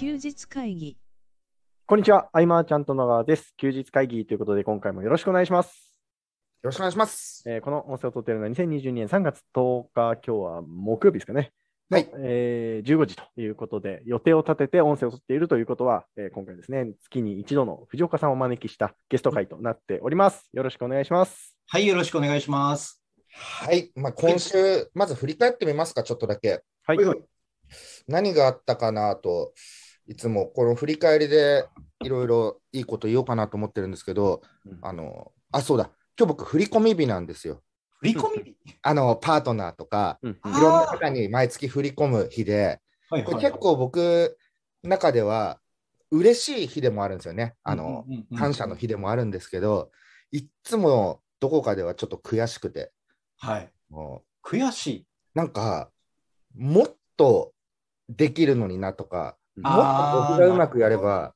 [0.00, 0.96] 休日会議
[1.84, 3.52] こんにちは、アイマーちゃんと野川です。
[3.58, 5.94] 休日会議ということで、今回もよろしくお願いします。
[6.62, 7.42] よろしくお願いします。
[7.46, 11.52] えーこの音声を撮っているのは2022年3月10日、今日は木曜日ですかね。
[11.90, 20.48] はいのえー15時ということで、予定を立てて音声を撮っているということは、えー今回ですね、月に一度の藤岡さんをお招きしたゲスト会となっております。
[20.54, 21.58] よろしくお願いします。
[21.66, 23.04] はい、よろしくお願いします。
[23.34, 23.92] はい。
[23.96, 26.62] まあ、今週、まず振り返ってみますか、ちょっとだけ。
[26.86, 26.98] はい
[28.08, 29.52] 何があったかなと、
[30.10, 31.64] いつもこの振り返りで
[32.02, 35.88] いろいろいいこと言おうかなと思ってるんですけど、うんあの、あ、そうだ。
[36.18, 37.62] 今日僕、振り込み日なんですよ。
[38.00, 38.56] 振り込み？
[38.66, 42.80] 日あの、パートナーとか、うんいろんな方に毎月振り込む日で。
[43.08, 44.36] これ結構僕
[44.82, 45.60] の中では
[46.10, 47.54] 嬉しい日でもあるんですよね。
[47.62, 48.04] あの、
[48.36, 49.92] 感謝の日でもあるんですけど、
[50.32, 52.90] いっつもどこかではちょっと悔しくて、
[53.38, 53.72] はい。
[53.88, 55.06] も悔しい？
[55.36, 55.92] うなんか、
[56.56, 57.52] もっと
[58.08, 61.34] できるのになとか、うんもっと僕がうまくやれば、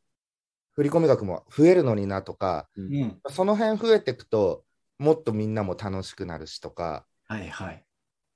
[0.75, 3.05] 振込額も増えるのになとか、ううん。
[3.06, 3.22] ん。
[3.31, 4.64] その辺増えていくと、
[4.98, 7.84] もっとみんなも楽しくなるしとか、はいはい。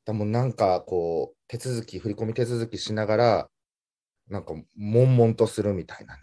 [0.07, 3.51] でもなんかこう、手続き、振り込み手続きしながら、
[4.29, 6.23] なんか悶々とするみたいなね。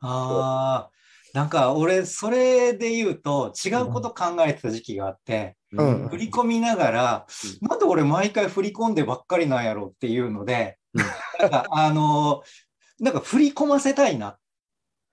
[0.00, 0.92] ああ、
[1.34, 6.08] なんか俺、それで言うと、違うこと考えてた時期があって、うん。
[6.08, 7.26] 振り込みながら、
[7.60, 11.02] なんで俺毎回振り込んでばっかりなんやろうっていうので、うん。
[11.38, 12.67] なんかあのー
[13.00, 14.36] なんか振り込ませたいなっ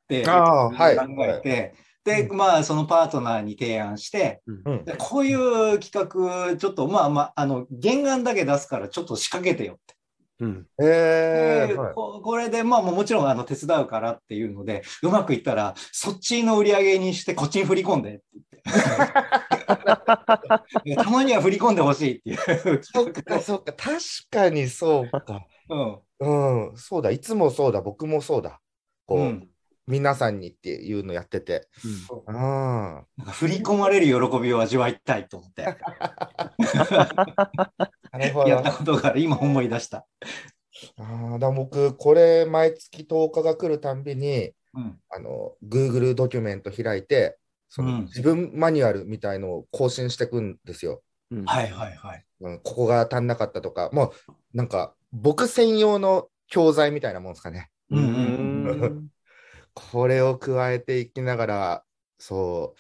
[0.08, 0.98] て考あーはい
[1.30, 1.74] えて、
[2.06, 9.96] で、まあ、そのパートナーに提案して、うんでこういう企画、ちょっとまあまあ、あの、原案だけ出すからちょっと仕掛けてよって。
[10.38, 18.56] うんでえーはいここれで、まあもちろんあの手伝うからっていうので、うまくいったら、そっちの売り上げにしてこっちに振り込んでって言って。
[20.96, 22.34] たまには振り込んでほしいってい
[22.76, 22.84] う。
[22.84, 23.98] そっか、そっか、確
[24.30, 25.46] かにそうか。
[25.70, 26.00] うん。
[26.70, 28.60] うん、そうだ、いつもそうだ、僕もそうだ。
[29.06, 29.50] こう、うん
[29.88, 31.68] 皆さんにっていうのやってて。
[32.28, 32.36] うん。
[32.36, 35.62] なんか振り込まれる喜びを味わいたいと思って。
[35.62, 35.78] や
[38.62, 39.22] ったことがある。
[39.22, 40.08] 今思い出した。
[40.98, 45.00] あーだ僕、これ、毎月10日が来るたんびに、うん。
[45.10, 47.38] あの、Google ドキュメント開いて、
[47.70, 51.02] そのうん自分マニュアルみたいのを更新していくんですよ。
[51.32, 52.24] うんはいはいはい。
[52.42, 57.70] うん、ここが足んなかったとか、もう、なんか、僕専用の教材みたいなもんですかね。
[57.90, 59.08] ううん
[59.74, 61.84] これを加えていきながら、
[62.18, 62.80] そう、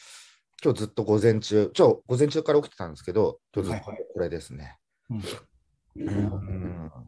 [0.63, 4.77] 今日ずっと午前中、今日午前中から起きてたんですけど、今日ずっとはいこれですね。
[5.09, 5.17] 午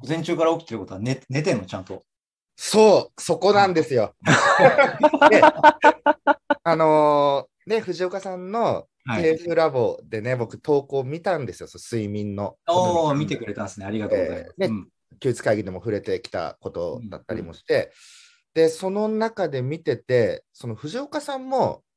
[0.07, 1.65] 前中から起きてることは寝寝てんの？
[1.65, 2.05] ちゃんと。
[2.55, 4.15] そう、そこなんですよ。
[5.29, 5.41] で
[6.63, 9.23] あのーね、藤岡さんのはい。
[9.23, 12.57] テーフラボでね、僕投稿見たんですよ、睡眠の。
[12.67, 13.85] おお、見てくれたんですね。
[13.85, 14.55] ありがとうございます。
[14.59, 14.89] えーねうん
[15.19, 17.91] 休日会議でも触れてきたことだったりもして、
[18.53, 21.87] で、その中で見てて、その藤岡さんも、うん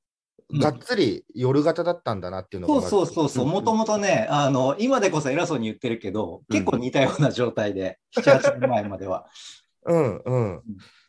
[0.52, 9.28] がっつり夜型だったんだなっていうのがそうまずそうそうそう、うんもともとね、あの、今でこそ偉そうに言ってるけど、うん結構似たような状態で、7、8年前までは。
[9.86, 10.62] うんうん。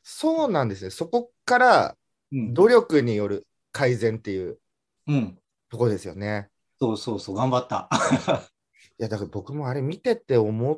[0.03, 0.91] そうなんですね。
[0.91, 1.95] そこから
[2.31, 2.53] うん。
[2.53, 4.59] 努力による改善っていう
[5.07, 5.39] うん。
[5.71, 6.49] ところですよね。
[6.79, 7.89] そうそうそう、頑張った。
[8.99, 10.77] いや、だから僕もあれ見てて思っ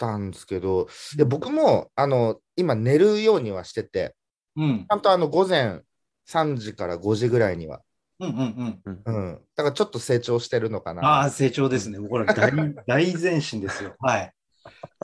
[0.00, 4.16] たんですけど、で僕もあの今寝るようにはしてて、
[4.56, 4.86] うん。
[4.88, 5.82] ちゃんとあの午前
[6.26, 7.82] 3時から5時ぐらいには、
[8.18, 9.02] うんうんうん。
[9.04, 11.02] うん、だからちょっと成長してるのかな。
[11.02, 11.98] ああ、成長ですね。
[11.98, 12.50] もうこれ大、
[12.86, 13.94] 大前進ですよ。
[14.00, 14.32] はい。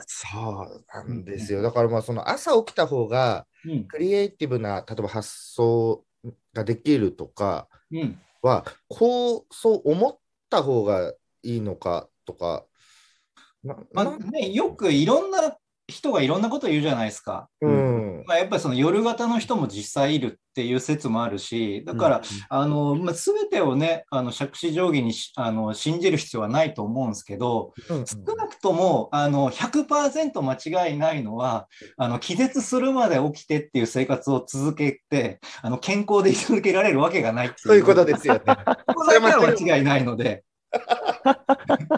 [0.05, 0.27] そ
[0.63, 1.61] うなんですよ。
[1.61, 3.85] だからまあその朝起きた方がうん。
[3.85, 6.03] クリエイティブな例えば発想
[6.53, 8.19] ができるとかうん。
[8.41, 10.17] はこうそう思っ
[10.49, 12.65] た方がいいのかとか。
[13.67, 15.57] なまあなね、よくいろんな
[15.87, 17.47] 人がいろんなこと言うじゃないですか。
[17.61, 37.53] うんまあ、やっぱりその夜型の人も実際いるっていう説もあるし、だから、あの、まあ、全てをね、あの、杓子定規にしあの信じる必要はないと思うんですけど、うん少なくとも、あの、100%間違いないのは、あの、気絶するまで起きてっていう生活を続けて、あの、健康で居続けられるわけがないいう。
[37.55, 38.41] そういうことですよね。
[38.87, 40.43] ここだけは間違いないので、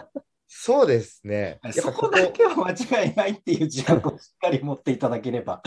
[0.62, 1.58] そうですね。
[1.72, 2.72] そこだけは間
[3.04, 5.62] 違いないっていう自覚をしっかり持っていただければ。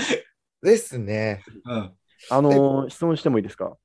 [0.61, 1.41] ですね。
[1.65, 1.93] うん。
[2.29, 3.75] あのー質問してもいいですか？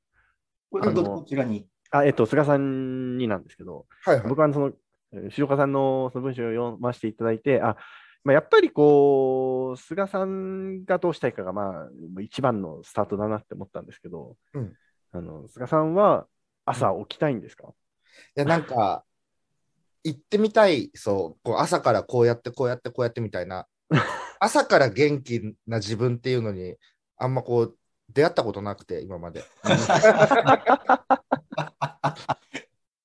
[0.71, 1.67] これどあのこちらに？
[1.93, 4.29] あ、えっと、菅さんになんですけど、はいはい。
[4.29, 4.73] 僕はその、
[5.15, 7.79] えー藤岡さんのその文章を読ませていただいて、あ、
[8.23, 11.87] まあ、やっぱりこう、菅さんがどうしたいかが、ま
[12.19, 14.75] あ、一番のスタートだなって思ったんですけど、うん
[15.13, 16.27] あの菅さんは
[16.67, 17.71] 朝起きたいんですか、い
[18.35, 19.05] や、なんか、
[20.05, 23.67] 行ってみたい、そう、こう朝からこうやって、こうやって、こうやってみたいな、
[24.41, 26.77] 朝から元気な自分っていうのに
[27.17, 27.77] あんまこう、
[28.13, 29.45] 出会ったことなくて、今まで。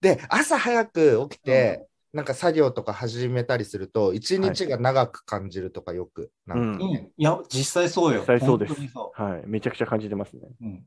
[0.02, 8.20] で、朝早く起きて、なんか作業とか始めたりすると、一日が長く感じるとかよく、なんかうんうんいや、実際そうよ。
[8.22, 8.74] 実際そうです
[9.16, 9.48] はい。
[9.48, 10.42] めちゃくちゃ感じてますね。
[10.62, 10.66] う。
[10.66, 10.86] うん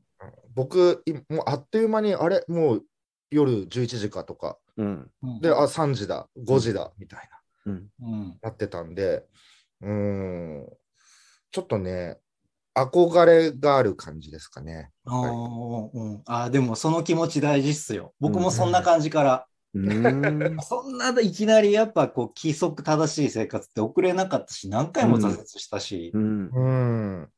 [0.55, 2.85] 僕、いもうあっという間に、あれ、もう
[3.29, 5.11] 夜11時かとか、うん。
[5.23, 7.29] うんで、あ、3時だ、5時だ、みたい
[7.65, 7.89] な、うん。
[8.01, 9.25] うんなってたんで、
[9.81, 10.67] うーん、
[11.51, 12.17] ちょっとね、
[12.75, 14.91] 憧れがある感じですかね。
[15.05, 18.13] あーうんあーでもその気持ち大事っすよ。
[18.19, 19.47] 僕もそんな感じから。
[19.73, 20.57] うーん。
[20.61, 26.19] そんないきなりやっぱこう規則正しい生活って送れなかったし、何回も挫折したしう。
[26.19, 26.49] ん。
[26.53, 27.21] うん。
[27.21, 27.29] うん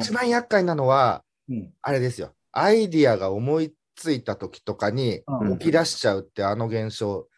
[0.00, 2.34] 一番厄介なのは、うんあれですよ。
[2.52, 7.28] アイディアが思いついた時とかにうん起き出しちゃうってあの現象。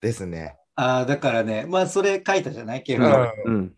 [0.00, 0.56] ですね。
[0.74, 2.82] ああ、だからね、まあそれ書いたじゃない？
[2.82, 3.14] ケイうんうん。
[3.46, 3.72] うん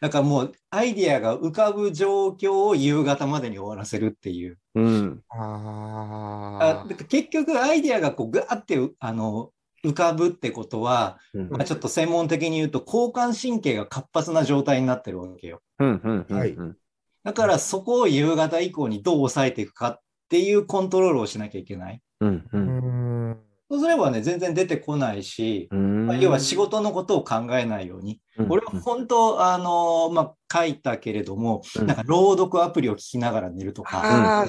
[0.00, 4.58] だからもうアイディアが浮かぶ状況を夕方までに終わらせるっていう。
[4.74, 5.22] うん。
[5.28, 9.50] ああだから結局アイディアがこうガーってうあの
[9.84, 15.60] 浮かぶってことは、うんまあ、ちょっと専門的に言うと交感神経が活発な状態になってるわけよ。
[15.78, 16.00] うん。
[16.02, 16.26] うん。
[16.28, 16.36] うん。
[16.36, 16.76] はいうん
[17.24, 22.02] だからそこを夕方以降にどう抑えていくかっていうコントロールをしなきゃいけない。
[22.20, 22.28] うん。
[22.28, 22.48] う。
[22.52, 23.36] うんん。
[23.70, 28.20] そうすればね、全然出てこないし、うんまあ要は仕事のことを考えないように。
[28.38, 34.46] うん俺は本当、あのまあ、書いたけれども、うんなんか朗読アプリを聞きながら寝るとか。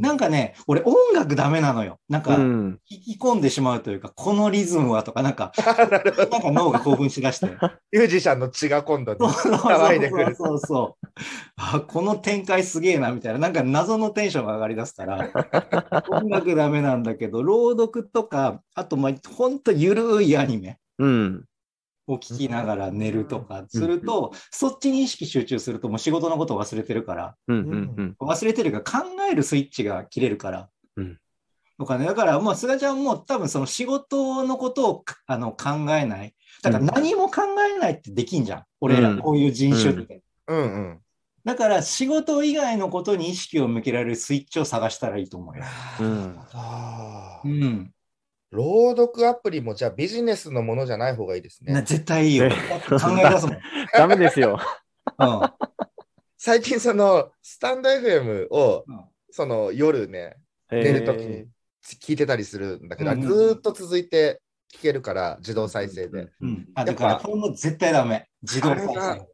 [0.00, 1.98] なんかね、俺音楽ダメなのよ。
[2.08, 2.80] なんか、うん。
[2.90, 7.46] 聞き込んでしまうというか、このリズムはとか、なんか、 なんか脳が興奮しだして。
[7.92, 10.34] ミュージシャンの血が今度ねそうそう騒いでくる。
[10.34, 11.06] そうそう。
[11.56, 13.38] あ、この展開すげえな、みたいな。
[13.38, 15.30] なんか謎のテンションが上がりだすから、
[16.10, 21.44] 音楽ダメなんだけど、朗読とか、あと、まあ、ほんとゆるいアニメうん。
[22.12, 27.56] を聞きながら寝るとかすると、そっちに意識集中すると、もう仕事のことを忘れてるから、うん。
[27.56, 27.60] う
[28.02, 28.16] ん。
[28.20, 30.68] 忘れてるから考えるスイッチが切れるから。
[30.96, 31.18] うん
[31.78, 36.34] とかね、だからもう菅ちゃんも多分その仕事のことをあの考えない。
[36.62, 37.40] だから何も考
[37.74, 38.64] えないってできんじゃん。
[38.82, 40.20] 俺らこういう人種って。
[40.46, 41.00] うんうん。
[41.42, 45.64] だから仕事以外のことに意識を向けられるスイッチを探したらいいと思うよ。
[46.00, 46.38] うん
[47.44, 47.94] うん。
[48.50, 51.82] 朗読アプリもじゃあビジネスのものじゃない方がいいですなね。
[51.82, 52.48] 絶対いいよ。
[52.48, 52.56] ね
[52.88, 53.58] 考え出すもん。
[53.96, 54.58] ダメですよ。
[55.18, 55.40] うん
[56.42, 60.36] 最近そのスタンド FM をうんその夜ね
[60.70, 61.46] 寝るときに
[62.00, 64.40] 聞いてたりするんだけど、ずーっと続いて
[64.72, 66.68] 聞けるから自動再生で、うん。
[66.74, 68.28] あ、だからこれも絶対ダメ。
[68.42, 69.26] 自動再生。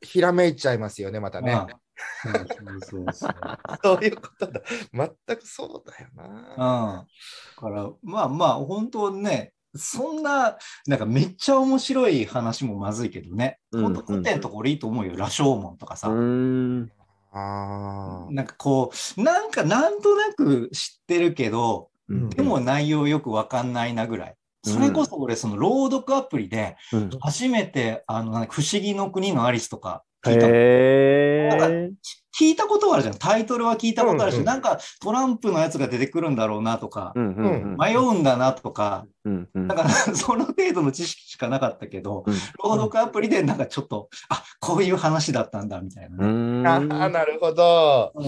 [0.00, 1.66] ひらめいちゃいますよねまたね、うん
[2.22, 3.34] そうそうそう。
[3.82, 4.60] そういうことだ
[4.92, 6.58] 全くそうだようん。
[6.58, 7.06] な、
[7.56, 13.58] だから、まあまあ、本当ね、そんな、なんかめっちゃ面白い話もまずいけどね。
[13.72, 15.14] うん本当古典とか俺いいと思うよ。
[15.16, 16.08] 羅生門とかさ。
[16.08, 16.90] うん。
[17.32, 24.34] あーなんかこう、なんかなんとなく知ってるけど、うんでも内容よくわかんないなぐらい。
[24.64, 30.46] それこそ俺、その朗読アプリで、うん初めて、あの、なんか不思議の国のアリスとか聞いた。
[30.46, 31.92] へえ。
[32.38, 33.14] 聞いたことはあるじゃん。
[33.16, 39.68] タイトルは聞いたことあるし、うんうんなんかトランプのやつが出てくるんだろうなとか、うんうん迷うんだなとか、うんうん。
[39.68, 42.34] だからその程度の知識しかなかったけど、うん。
[42.62, 48.12] 朗読アプリでなんかちょっと、あ、こういう話だったんだみたいなあーなるほど。
[48.14, 48.26] うん。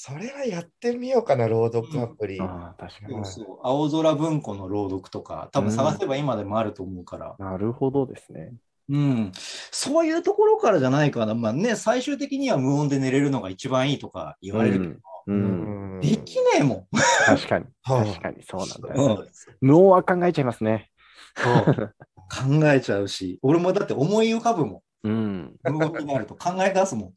[0.00, 3.14] それはやってみようかな朗読アプリ、ああ、確かに。
[3.14, 3.58] そうそう。
[3.64, 8.52] 青空文庫の朗読とか、多分探せば今でもあると思うから、なるほどですね。
[8.90, 9.32] うん。
[9.70, 11.34] そういうところからじゃないかな。
[11.34, 14.92] まあね、最終的には無音で寝れるのが一番いいとか言われるけど、
[15.26, 16.86] うんうんうんできねえもん。
[17.26, 17.66] 確かに。
[17.82, 19.14] はあ確かにそうなんだうよ。
[19.24, 19.26] ん
[19.60, 20.90] 無音は考えちゃいますね。
[21.36, 21.94] そう
[22.60, 25.12] 考えちゃうし、俺もだって思い浮かぶもうん。
[25.12, 25.58] ん。
[25.64, 27.14] 無音になると考え出すもん。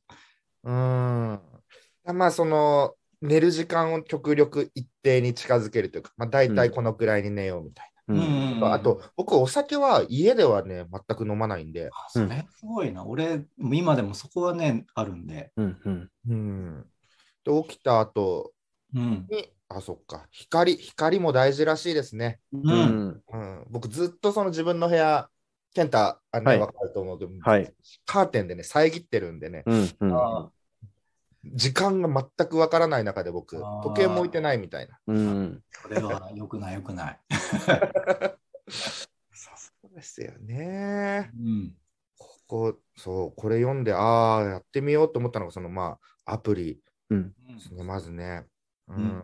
[0.64, 1.40] うん
[2.14, 8.18] まあその寝る時間を極力一定に近づけるというか、まあ、大体このくらいに寝ようみたいうん。
[8.18, 8.22] う
[8.56, 13.06] んな、あと僕お酒は家ではね全く飲まないんで、あそれすごいな。
[13.06, 15.52] 俺、今でもそこはね、あるんで。
[15.58, 16.10] うんうん。
[16.30, 16.86] うん、
[17.44, 18.52] で起きた後
[18.94, 19.28] うん。
[19.30, 20.28] にあそっか。
[20.32, 22.58] 光光も大事らしいですね、う。
[22.58, 22.72] うん。
[22.72, 25.30] んうん、僕ずっとその自分の部屋
[25.74, 26.60] 健太あの、はい。
[26.60, 27.74] 分かると思うけど、はい。
[28.06, 29.64] カーテンでね遮ってるんでね。
[29.66, 30.16] うんうん。
[30.16, 30.50] あ
[31.44, 35.00] 時間が全くわからない中で僕時計も置いてないみたいな。
[35.08, 35.62] うん。
[35.72, 37.20] それは良くない、良くない。
[39.34, 39.52] そ
[39.92, 41.74] うですよねうん。
[42.18, 46.80] ここそうこれ読んでああやってみようと思ったのがそのまあアプリ
[47.10, 48.46] うんですねまずね、
[48.88, 49.24] うんうん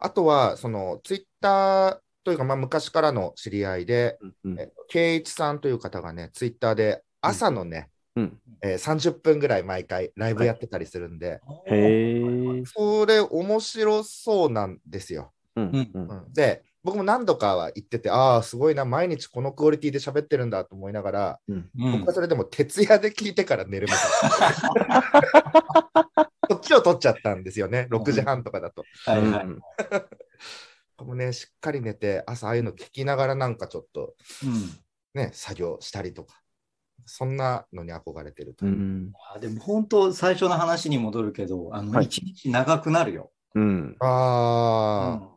[0.00, 8.38] あとはそのツイッターというか、まあ、昔からの知り合いで、うんえ圭一さんという方がねツイッターで朝のね、うん。
[8.62, 12.20] えー30分ぐらい毎回ライブやってたりするんで、へ
[12.60, 12.64] え。
[12.64, 15.32] それ面白そうなんですよ。
[15.54, 15.64] うん。
[15.66, 15.90] う。
[15.92, 21.70] うんんで、僕も何度かは言ってて、ああ、すごいな、毎日このクオリティで喋ってるんだと思いながら、うん。
[21.76, 26.30] うん僕はそれでも徹夜で聞いてから寝るみたいな。
[26.48, 28.84] こっちを取っちゃったんですよね、6時半とかだと。
[29.04, 31.04] はいはい。
[31.04, 34.14] もね、しっかり寝て、朝ああいうの聞きながらなんかちょっと
[34.44, 36.40] うんね、作業したりとか、
[37.04, 38.64] そんなのに憧れてると。
[38.64, 39.10] うん。
[39.34, 43.32] あでも本当、最初の話に戻るけど、あのはい一日長くなるよ。
[43.56, 43.96] うん。
[43.98, 45.35] あうん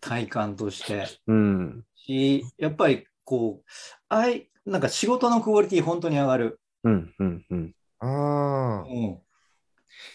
[0.00, 1.06] 体感として。
[1.26, 1.84] うん。
[1.94, 3.70] し、やっぱりこう、
[4.08, 6.60] あい、なんか仕事のクオリティ本当に上がる。
[6.84, 7.14] うん。
[7.18, 7.46] うん。
[7.50, 7.74] うん。
[7.98, 9.18] あ、あうん。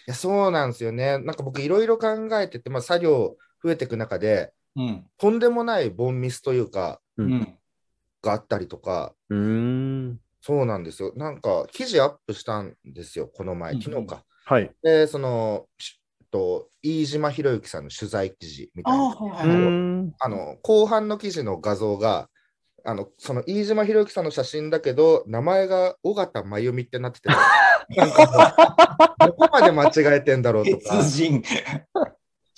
[0.05, 1.17] や、そうなんですよね。
[1.19, 2.07] なんか僕いろいろ考
[2.39, 5.05] えてて、まあ作業増えていく中で、うん。
[5.17, 7.59] とんでもないボンミスというか、ううんん。
[8.21, 10.19] があったりとか、うん。
[10.41, 11.13] そうなんですよ。
[11.15, 14.23] なんか記事アップしたんですよ、この前、うん昨日か。
[14.45, 14.71] はい。
[14.83, 15.99] で、その、し
[16.31, 19.17] と飯島博之さんの取材記事みたいな。
[20.19, 22.29] あの後半の記事の画像が、
[22.83, 27.29] あのその飯島博之さんの写真だけど、名前が尾形真由美ってなってて、
[27.95, 28.55] なんか
[29.25, 31.01] どこまで間違えてんだろうとか。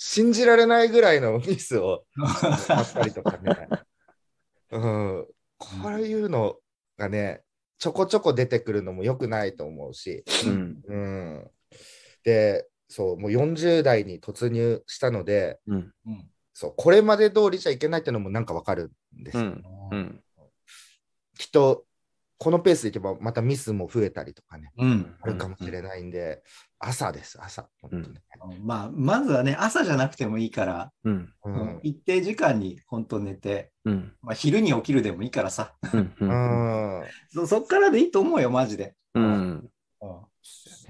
[0.00, 2.04] 信じられないぐらいのミスを
[2.68, 3.68] あったりとかね。
[4.70, 5.26] うん、
[5.58, 6.56] こういうの
[6.96, 7.42] がね、
[7.78, 10.80] ちょこちょこ出てくるのも良くないと思うし、うん。
[10.86, 11.50] うん、
[12.22, 15.92] で、そう、もう40代に突入したので、うん。
[16.06, 16.30] うん
[16.60, 19.44] そう、これまで通りじゃいけないっていうのもなんかわかるんですよ。
[19.44, 19.62] うん。
[19.92, 20.22] うん。
[21.38, 21.84] きっと、
[22.36, 25.14] このペースでいけばまたミスも増えたりとかね、うん。
[25.20, 26.42] あるかもしれないんで、
[26.80, 27.68] 朝です、朝。
[27.80, 28.04] 本当に
[28.64, 31.32] まあ、まずはね、朝じゃなくてもいいから、うん。
[31.84, 34.12] 一定時間に本当寝て、うん。
[34.20, 37.04] まあ、昼に起きるでもいいからさ、うん。
[37.28, 38.96] そそっからでいいと思うよ、マジで。
[39.14, 39.70] うん。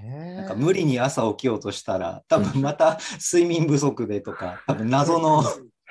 [0.01, 5.43] ねなんか無理に朝起きようとしたら、多分また睡眠不足でとか、 多分謎の。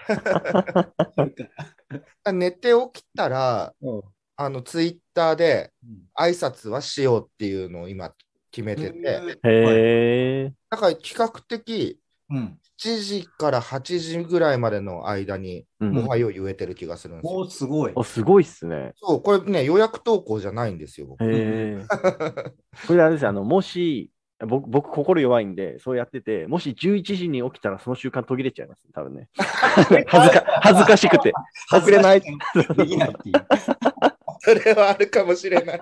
[2.33, 4.03] 寝て起きたら、うん
[4.41, 5.73] あのツイッターで
[6.17, 8.15] 挨拶はしようっていうのを今
[8.53, 9.45] 決めてて、へ
[10.45, 10.53] え。
[10.71, 11.99] だから比較的
[12.31, 12.59] うん。
[12.79, 17.41] 7時から8時ぐらいまでの間に、うんもはよ言えてる気がするんですよ。
[17.41, 17.93] おーすごい。
[17.95, 18.93] お、すごいっすね。
[18.97, 21.25] そう、これね、予約投稿じゃないんですよ、僕。
[21.25, 21.85] へえ。
[22.87, 24.11] これあれですよあの、もし、
[24.47, 29.29] 僕、僕、心弱いんで、そうやってて、もし11時に起きたらその習慣途切れちゃいます、多分ね。
[29.35, 31.33] 恥ずか恥ずかしくて。
[31.73, 32.21] 遅れない。
[32.21, 33.35] できないっていう。
[34.41, 35.81] それはあるかもしれない。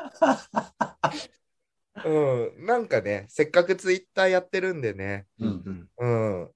[2.04, 6.50] うん、なんかね、せっかくツイッターやってるんでね、うんうん。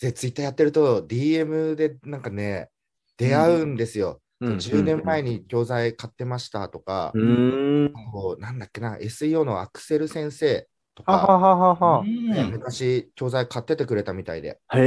[0.00, 2.70] で、ツイッターやってると、DM でなんかね、
[3.16, 4.22] 出会うんですよ。
[4.40, 7.92] うん10年前に教材買ってましたとか、うーん。
[8.12, 12.04] こうなんだっけな、SEO のアクセル先生とははか、ははは。
[12.30, 14.78] ねうん昔教材買っててくれたみたいで、へ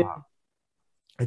[0.00, 0.04] え。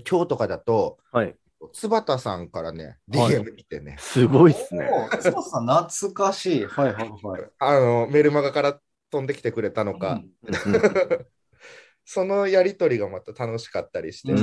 [0.09, 1.35] 今日とかだと、はい。
[1.73, 4.89] 津畑さんからね、はい DM 来てね、すごいっすね。
[4.91, 6.65] おーそうさん、懐かしい。
[6.65, 7.41] はいはいはい。
[7.59, 8.79] あのメルマガから
[9.11, 10.21] 飛んできてくれたのか、
[12.05, 14.33] そのやりとりがまた楽しかったりして。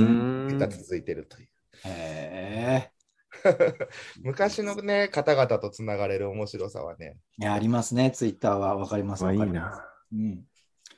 [0.69, 1.47] 続いてるという。
[1.85, 2.91] へ
[4.23, 7.43] 昔のね、方々とつながれる面白さはね、え。
[7.43, 8.75] いや、ありますね、ツイッターは。
[8.75, 9.23] わかります。
[9.23, 9.85] まあいいわかりますな。
[10.13, 10.43] うん。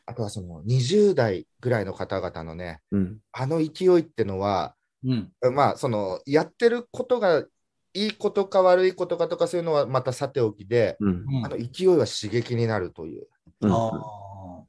[0.05, 3.19] あとはその20代ぐらいの方々のね、うん。
[3.31, 5.31] あの勢いってのは、うん。
[5.53, 7.45] まあ、そのやってることが
[7.93, 11.25] いいことか悪いことかとかそういうのはまたさておきで、うん。
[11.27, 13.27] うんあの勢いは刺激になるという、
[13.61, 13.91] うんあ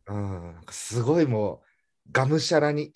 [0.09, 1.63] うん、なんかすごいも
[2.09, 2.93] う、がむしゃらに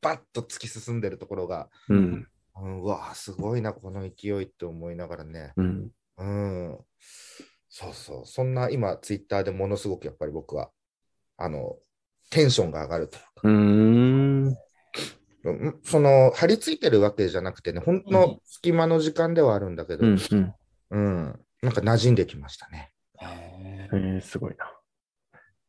[0.00, 2.28] バッと突き進んでるところが、うん。
[2.54, 5.52] うん、うわあ、すごいな、この勢いって思いながらね。
[5.56, 5.90] うん。
[6.18, 6.78] うん。
[7.68, 8.26] そうそう。
[8.26, 10.70] そんな今、ツイッターでものすごくやっぱり僕は、
[11.38, 11.76] あの、
[12.30, 13.54] テンションが上がるというか、うーん。
[13.54, 13.58] う
[14.28, 14.31] ん
[15.82, 20.18] その、張り付いてるわけじゃなくてね、本当うんの隙間の時間ではあるんだけど、うん。
[20.30, 20.54] うん。
[20.90, 21.40] うん。
[21.62, 22.90] なんか馴染んできましたね。
[23.18, 23.26] あ。
[23.26, 24.72] へえー、すごいな。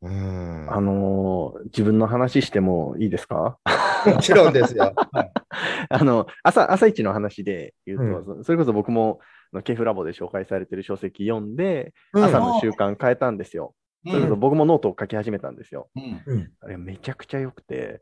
[0.02, 0.66] うん。
[0.72, 3.58] あのー自分の話してもいいですか？
[4.06, 4.92] もちろんですよ。
[5.88, 9.20] あの、朝、朝一の話で言うと、それこそ僕も、
[9.64, 13.74] ケフラボで紹介されてる書籍読んで、うん朝の習慣変えたんですよ。
[14.06, 14.10] え。
[14.10, 15.88] それこそ僕もノートを書き始めたんですよ。
[15.96, 16.22] うん。
[16.26, 18.00] うんあれめちゃくちゃ良くて、うん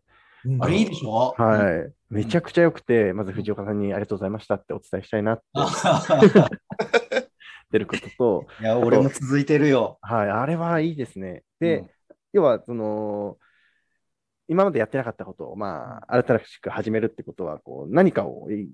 [0.60, 1.34] あれいいでしょ？
[1.36, 1.92] はい。
[2.10, 6.08] めちゃくちゃ良くて、まず藤岡さんにありがとうございましたってお伝えしたいなってあ
[7.70, 9.98] 出ることと、いや、俺も続いてるよ。
[10.02, 11.42] はい、あれはいいですね。
[11.60, 11.90] で、うん
[12.34, 13.36] 要は、その、
[14.48, 18.68] 今までやってなかったことを、まあ、新しく始めるってことは、こう、何かを変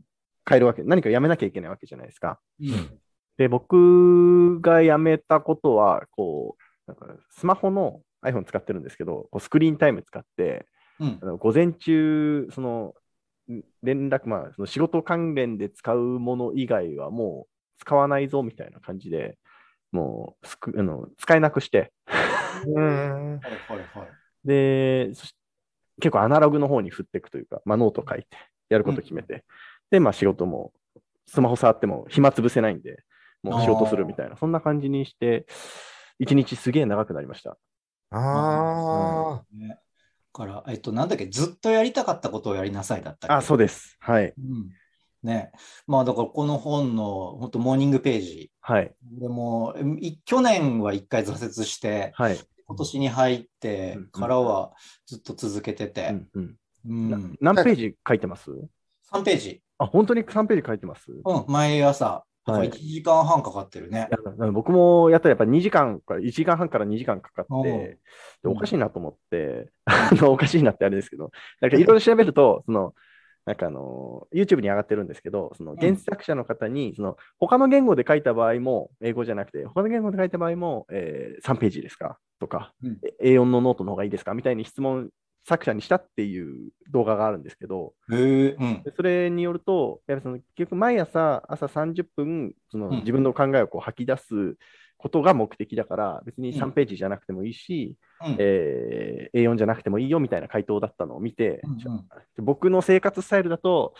[0.52, 2.38] えるわけ、何かやめなきゃいけないわけじゃないですか。
[2.60, 3.00] うん。
[3.36, 6.56] で、僕が辞めたことは、こ
[6.86, 10.68] う、なんかスマホの iPhone 使ってるんですけど、こうスクリーンタイム使って、
[11.00, 11.18] うん。
[11.22, 11.26] あ。
[11.26, 12.94] の午前中、その
[13.50, 19.38] ん連絡、まあ、その仕事関連で使うもの以外はもう使わないぞみたいな感じで、
[19.92, 21.92] もうスクあの使えなくして、
[22.66, 23.38] うん。
[23.38, 24.08] はいはいはい。
[24.44, 25.12] で、
[26.00, 28.28] 結構アナログの方に振っていくというか、まあ、ノート書いて、
[28.68, 29.44] やること決めて、
[29.90, 30.72] で、まあ仕事も、
[31.26, 33.02] スマホ触っても暇つぶせないんで、
[33.42, 35.46] もう仕事するみたいな、そんな感じにして、
[36.18, 37.56] 一日すげえ長くなりました。
[38.10, 39.82] あね、だ
[40.38, 43.96] から、えっと、なんだっけ、ずっとやりたかったことをやりなさいだったあ、そうです。
[44.00, 44.32] はい。
[44.38, 44.70] うん。
[45.22, 45.50] ね。
[45.86, 48.52] まあ、だから、この本の、本当モーニングページ。
[48.60, 48.94] はい。
[49.02, 52.38] でも、い去年は一回挫折して、はい。
[52.66, 54.72] 今年に入ってうんからは
[55.06, 57.18] ずっと続けてうて、んうんうんな
[57.54, 58.50] 何ページ書いてます
[59.10, 59.62] ？3ページ。
[59.78, 61.10] あ、本当に3ページ書いてます？
[61.10, 62.24] うん、毎朝。
[62.52, 62.68] はい。
[62.68, 64.08] 1時間半かかってるね。
[64.52, 67.98] 僕もやったらやっぱ2時間から、1時間半から2時間かかって、
[68.42, 72.94] でおかしいなと思って、 あの おかしいなってあれですけど、なんかいろいろ調べると、 その、
[73.46, 82.18] なんかあの、YouTube に上がってるんですけど、その原作者の方に、その、他の言語で書いた場合も、英語じゃなくて、他の言語で書いた場合も、えー3ページですか？
[82.40, 82.98] とか、うん。
[83.02, 84.34] え A4 のノートの方がいいですか？
[84.34, 85.10] みたいに質問、
[85.48, 88.82] 作者にしたっていう動画があるんですけど、へえ、うん。
[88.84, 92.96] でそれによると、やっぱその結局毎朝朝30分そのうん。
[92.98, 94.56] 自分の考えをこう吐き出す
[94.98, 96.62] ことが目的だから、別にうん。
[96.62, 98.36] 3ページじゃなくてもいいし、うん。
[98.38, 101.78] えー A4 じゃなくてもいいよみたいな回答だったのを見て、うんうん。
[101.78, 103.94] で僕の生活スタイルだと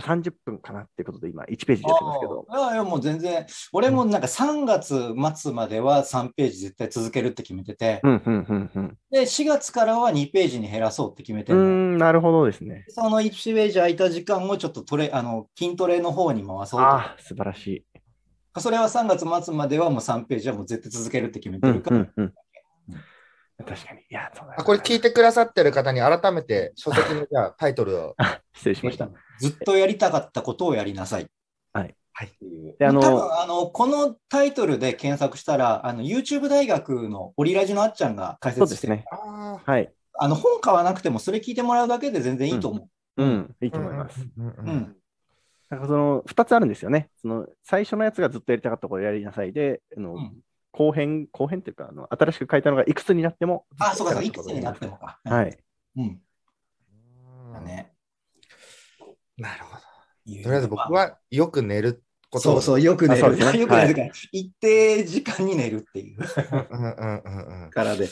[0.00, 8.98] 30分かなってことで今1ページでやってますけど、ああいやいや、もう全然、俺もなんか3月末までは3ページ絶対続けるって決めてて、うんうんうんうん。
[9.10, 12.84] で、4月からは2ページに減らそうって決めてうーるのよん、なるほどですね。
[12.88, 16.86] その1ページ空いた時間をちょっとトレあの筋トレの方に回そうと。
[16.86, 17.84] ああ、素晴らしい。
[18.60, 21.96] それは3月末まではもう3ページはもう絶対続けるって決めうんてるから。
[21.98, 22.34] うんうん。
[23.64, 24.00] 確かに。
[24.00, 24.64] いや、そうだあ。
[24.64, 28.16] これ聞いてくださってる方に改めて書籍のじゃあタイトルを。
[28.54, 29.08] 失礼しました。
[29.40, 31.26] ずっとやりたかったことをやりなさい。
[31.72, 31.94] はい。
[32.12, 39.08] はいっていうであの多分あのこのタイトルで検索したら、あの YouTube 大学のオリラジのあっちゃんが解そう説してるですね。
[39.10, 39.92] あはい。
[40.16, 43.22] あの本買わなくてもそれ聞いてもらうだけで全然いいと思う。
[43.22, 43.72] うん、いいあ。
[43.72, 44.20] と思います。
[44.36, 44.96] うんうんうんうん
[45.70, 47.08] なんかその2つあるんですよね。
[47.20, 50.32] その最初のやつがずっとやりたかったことをやりなさいで、あのうん
[50.74, 53.64] 後編、後編というかあの、新しく書いたのがいくつになっても。
[53.78, 55.20] あ、そうか、そうかいくつになってもか。
[55.24, 55.56] はい。
[55.96, 56.20] うん。
[59.36, 59.82] なるほど。
[60.42, 63.36] とりあえず僕はよく寝ることそうそう、よく寝る。
[63.36, 66.18] ね よく寝るから、一定時間に寝るっていう
[66.72, 67.70] うんうんうんうん。
[67.70, 68.08] からで。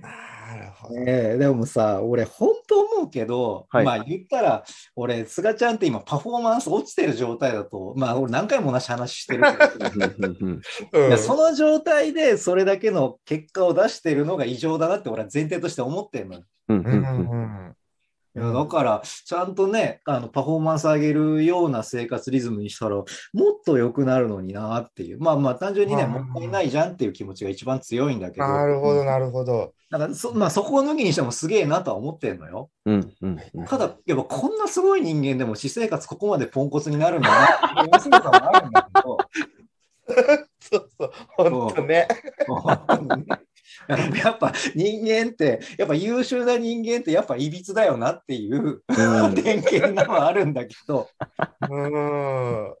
[0.00, 1.00] なるほど。
[1.00, 4.64] ええでもさ、俺、本当思うけど、はいまあ言ったら、
[4.96, 10.34] 俺、菅ちゃんって今、パフォーマンス落ちてる状態だと、まあ、俺、何回も同じ話してるけど
[10.92, 16.42] うんその状態でそれだけの結果を出してるのが異常だなって俺は前提として思ってるのよ。
[16.68, 17.36] うんうんう
[17.70, 17.76] ん
[18.36, 23.04] いやだから、ちゃんとね、あのパフォーマンス上げるような生活リズムにしたら、もっ
[23.64, 25.20] と良くなるのになっていう。
[25.20, 28.48] まあまあ、単純にね、うんもったいないじゃんっていう気持ちが一番強いんだけど。
[28.48, 29.72] なるほど、なるほど。
[29.88, 32.70] だからそ、まあ、そこを抜きにしてもすげえなとは思ってるのよ。
[32.86, 39.18] うんうんうんただ、やっぱこんなすごい人間でも私生活ここまでポンコツになるんだなっていう面白さもあるんだけど、
[40.60, 42.08] そうそう、本当ね。
[44.16, 49.34] やっぱ人間って、やっぱ優秀な人間ってやっぱいびつだよなっていううん。
[49.34, 51.08] 偏見なのはあるんだけど、
[51.68, 52.74] うん。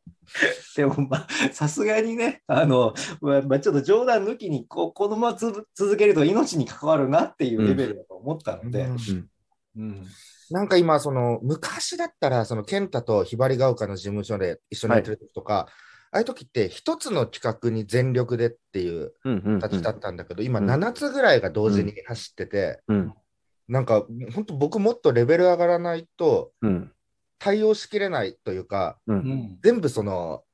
[0.76, 9.28] でもまあさすがにね、あの、まあ、まあちょっと冗談抜きにここのままつ続けると命に関わるなっていうレベルだと思ったので、うん。
[9.76, 10.06] うん。
[10.50, 15.68] なんか今、その昔だったら、その健太とひばりが丘の事務所で一緒にやってる時とか、
[16.14, 20.70] ああいう時って一つの企画に全力でっていううんうん形だったんだけど、今うん。
[20.70, 23.14] 7つぐらいが同時に走ってて、うん。
[23.66, 26.92] なんか本当僕もっとレベル上がらないとうん。
[27.40, 29.18] 対応しきれないというか、ううん。
[29.18, 30.44] ん全部その、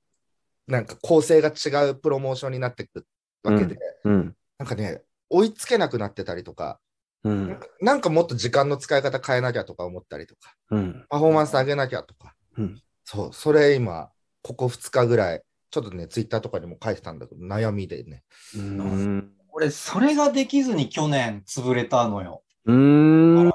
[0.66, 3.04] なんか構成が違うプロモーションになっていく
[3.44, 4.34] わけで、うん。
[4.58, 6.80] なんかね、追いつけなくなってたりとか、
[7.22, 7.48] うん。
[7.48, 11.06] なんかなんかもっと時間の使い方変えなきゃとか思ったりとか、うん。
[11.10, 12.80] パフォーマンス上げなきゃとか、うん。
[13.04, 14.10] そう、それ今、
[14.42, 18.22] ここ2日ぐらい、ちょっとね、ツイッターとかにも書いてたんだけど、悩みでね。
[18.56, 19.32] うん。
[19.52, 22.42] 俺、それができずに去年潰れたのよ。
[22.66, 23.52] うん。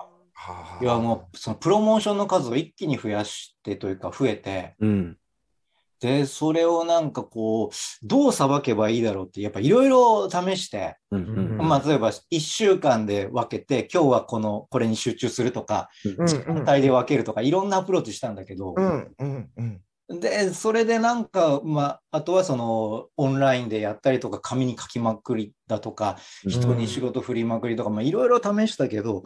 [0.82, 5.18] いや、もう、そのプロモーションの数を一気に増やしてというか、増えて、うん。
[6.00, 11.68] で、それをなんかこう、どうさばけばいいだろうって、やっぱいろいろ試して、うんうん。
[11.68, 29.24] まあ、例えば1週間で分けて、今日はこの、これに集中するとか、うん時間帯で分けるとか、いろんなアプローチしたんだけど、うんうんうんで、それでなんか、まあ、あとはその、オンラインでやったりとか、紙に書きまくりだとか、うん人に仕事振りまくりとか、まあ、いろいろ試したけど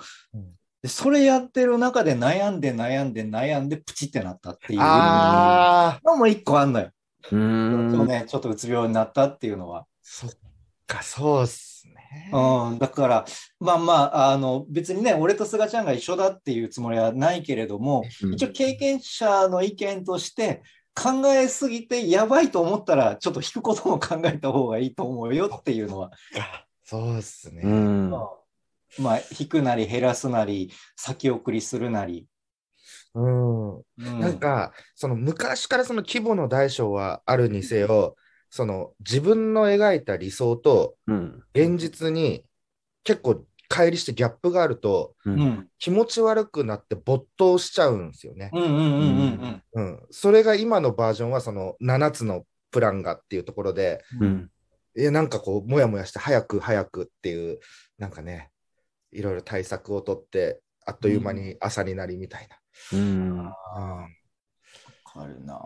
[0.86, 6.92] それやってる中で悩んで悩んで悩んで、プチってなったっていうのも一個あんのよ。
[7.32, 7.92] うーん。
[7.92, 9.86] そうね、ちょっとうつ病になったっていうのは。
[10.02, 10.30] そっ
[10.88, 12.32] か、そうっすね。
[12.34, 13.26] うん、だから、
[13.60, 20.62] まあまあ、あの、別にね、俺と菅ちゃんが一緒だっていうつもりはないけれども、うん一応経験者の意見として、
[20.96, 26.12] 考えすぎてやばいと思ったら、ちょっと引くことも考えた方がいいと思うよっていうのは、
[26.84, 27.62] そうっすね。
[27.64, 28.10] うん。
[28.10, 32.28] まあ、引くなり減らすなり、先送りするなり。
[33.14, 33.78] うん。
[33.78, 33.84] うん
[34.20, 38.16] なんか、その昔からその規模の大小はあるにせよ、
[38.50, 41.44] その自分の描いた理想とうん。
[41.54, 42.44] 現実に
[43.04, 45.32] 結構乖離してギャップがあるとう。
[45.32, 48.50] うんん、気持ち悪くなって没頭しちゃうんですよね。
[48.54, 48.82] うん、うん、うん、う
[49.48, 50.00] んうん。
[50.10, 54.26] それが今のバージョンはその7つのプランがっていうところで、うん。
[54.26, 54.52] うん。
[54.96, 57.60] いや、なんかこう、もやもやして早く早くっていう、
[57.98, 58.50] なんかね、
[59.12, 62.48] いろいろ対策をとって、あっという間に朝になりみたい
[62.94, 63.38] うん。
[63.38, 63.44] な。
[63.44, 64.08] わ
[65.06, 65.62] かるな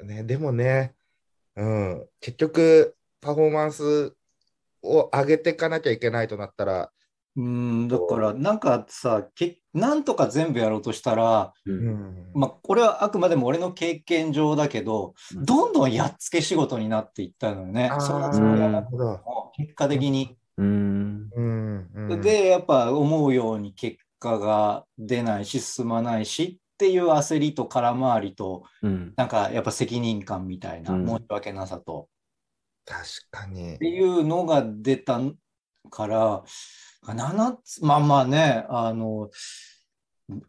[0.00, 0.94] うんね、でもね、
[1.56, 4.14] うん、結局、パフォーマンス
[4.82, 6.90] を上げていかなきゃいけないとなったら、
[7.36, 11.72] うん、だから、なんかさ、けなんとか全部やろうとしたら、う。
[11.72, 17.88] うんん、まあ、これはあくまでも俺の経験上だけど、うんどんどんやっつけ仕事になっていったのよね。
[17.88, 18.96] あーそんなつもりはなくて。
[18.96, 20.36] も、結果的に。
[20.58, 21.28] うん。
[21.34, 29.12] うん、うん、で、やっぱ思うように結果が出ないし、進まないしっていう焦りと空回りと、うん。
[29.14, 32.08] なんかやっぱ責任感みたいな、うん申し訳なさと。
[32.86, 33.78] 確かにっ。
[33.78, 35.20] ていうのが出た
[35.90, 36.42] から、
[37.02, 39.28] 7つ、まあまあね、あの、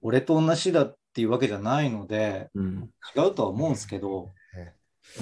[0.02, 2.90] 俺と同じだっていうわけじゃないので、うん。
[3.14, 4.74] 違うとは思うんですけどね、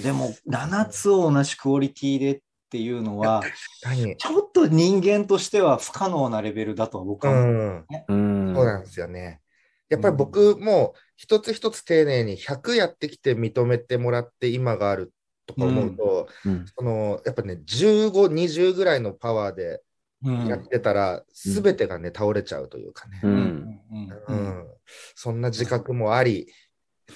[0.03, 3.41] でも7つを同じクオリティでっていうのは。
[4.19, 7.53] ちょっと人間としては不可能なレベルだとは僕うは思う。
[7.53, 8.55] ん、うん。
[8.55, 9.41] そうなんですよね。
[9.89, 15.13] やっぱり僕も一つ一つ丁寧に100やってきて認めてもらって今がある
[15.45, 16.65] とか思うと、うん。
[16.77, 19.81] そのやっぱね、15、20ぐらいのパワーで
[20.23, 23.21] うんやってたら、すべてがね、倒れちゃうというかね。
[23.23, 23.27] う。
[23.27, 24.67] うんんううんん、
[25.15, 26.47] そんな自覚もあり、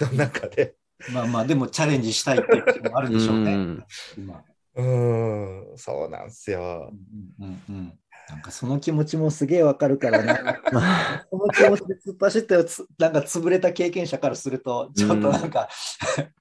[0.00, 0.74] の中で、
[1.12, 3.54] まあまあ、でもチャレンジしたいっていうこともあるでしょうね。
[3.54, 3.84] うん
[4.16, 4.42] 今
[4.76, 6.92] うん、そうなんですよ。
[7.38, 10.38] うんうんうんなんかその気持ちもすげえわかるから な。
[11.30, 15.68] その気持ちで突っ走ってつ、なんか潰れた経験者からすると、ちょっとなんか、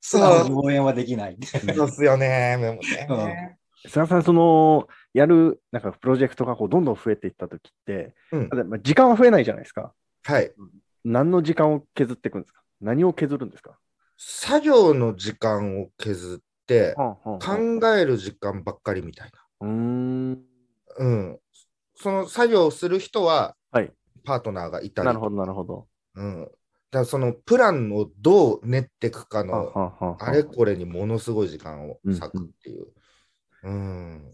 [0.01, 1.37] 素直に応援はできない。
[1.75, 3.57] そうっすよね、でもね。
[3.85, 8.49] 菅さん、その、やる、なんかプロジェクトがこうどんどん増えていったときって、うん
[8.81, 9.93] 時間は増えないじゃないですか。
[10.23, 10.53] はい。
[11.03, 12.61] 何の時間を削っていくんですか？
[12.81, 13.77] 何を削るんですか？
[14.17, 20.33] 作業の時間を削って、考える時間ばっかりみたいあうーん。
[20.33, 20.39] な。
[20.99, 21.39] うん。
[21.95, 23.91] その作業をする人は、はい
[24.23, 25.87] パートナーがいたり、なるほど、なるほど。
[26.15, 26.43] うん。
[26.43, 26.53] だか
[26.99, 32.87] らそのプランをどう練っていくかはの、あはあはああれこれにものすごい時間を割くっていう。
[33.63, 34.33] うん。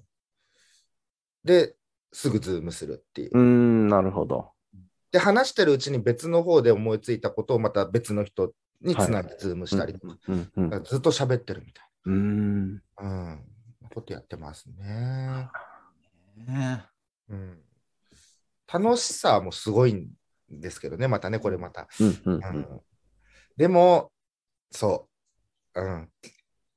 [1.44, 1.76] で、
[2.12, 3.32] すぐズームするっていう。
[3.34, 4.52] うーん、なるほど。
[5.12, 10.08] で、話してるうちに別の方で思いついたことをまた別の人につなぎズームしたりと
[10.70, 12.74] か、ずっと喋ってるみたいうーん。
[12.76, 13.46] な、うん、
[13.94, 15.50] ことやってますね。
[16.36, 16.86] ね
[17.30, 17.60] うん。
[18.72, 20.08] 楽しさもすごいん
[20.50, 21.88] ですけどね、またね、これまた。
[22.00, 22.82] うんうんうん、
[23.58, 24.12] でも、
[24.72, 25.08] そ
[25.76, 26.10] う、うん。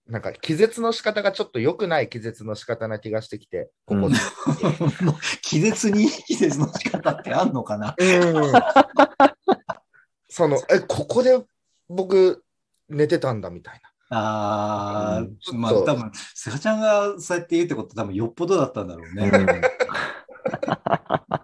[0.06, 4.08] なんか気絶の仕方がちょっと良くない気絶の仕方な気がしてきて、ここ。
[4.08, 4.16] で。
[5.42, 7.94] 気絶にいい気絶の仕方ってあんのかな？
[7.98, 8.52] うん。
[10.28, 11.38] その、え、ここで
[11.88, 12.44] 僕
[12.88, 13.80] 寝てたんだみたい
[14.14, 15.38] あうん。
[15.50, 19.30] あ、まあ多分、菅ちゃんがそうやって言うってこと多分よっぽどだったんだろうね。
[20.92, 21.36] な。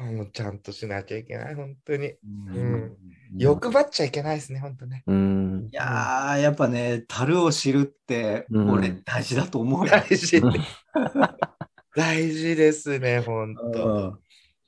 [0.00, 2.14] もうちゃんとしなきゃいけない、本当に。
[2.54, 2.96] うん
[3.36, 5.04] 欲張っちゃいけないですね、本当ね。
[5.06, 9.90] うんいやー、やっぱね、樽を知るって、うん俺大事だと思うよ。
[9.92, 10.40] 大事。
[11.94, 14.18] 大事ですね、本当。